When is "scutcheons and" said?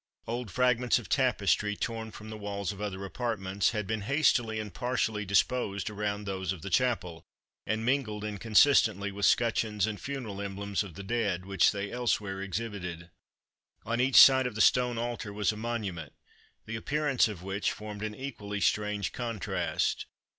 9.27-10.01